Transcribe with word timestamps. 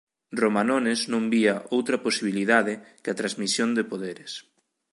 Romanones 0.41 0.99
non 1.13 1.23
vía 1.33 1.55
outra 1.75 2.01
posibilidade 2.05 2.73
que 3.01 3.09
a 3.11 3.17
transmisión 3.19 3.69
de 3.77 3.83
poderes. 3.91 4.31